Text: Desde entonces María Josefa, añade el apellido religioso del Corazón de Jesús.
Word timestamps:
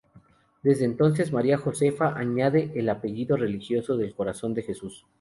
Desde 0.63 0.85
entonces 0.85 1.31
María 1.31 1.59
Josefa, 1.59 2.17
añade 2.17 2.71
el 2.73 2.89
apellido 2.89 3.37
religioso 3.37 3.97
del 3.97 4.15
Corazón 4.15 4.55
de 4.55 4.63
Jesús. 4.63 5.05